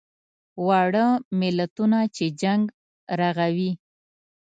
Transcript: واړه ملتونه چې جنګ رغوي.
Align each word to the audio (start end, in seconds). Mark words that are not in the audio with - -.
واړه 0.65 1.07
ملتونه 1.39 1.99
چې 2.15 2.25
جنګ 2.41 2.63
رغوي. 3.19 3.71